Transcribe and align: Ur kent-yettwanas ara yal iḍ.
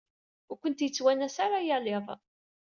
Ur 0.51 0.57
kent-yettwanas 0.61 1.35
ara 1.45 1.59
yal 1.67 1.85
iḍ. 1.97 2.07